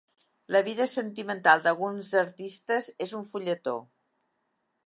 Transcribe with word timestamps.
La 0.53 0.61
vida 0.67 0.87
sentimental 0.93 1.61
d'alguns 1.67 2.15
artistes 2.23 2.91
és 3.07 3.17
un 3.21 3.31
fulletó. 3.35 3.79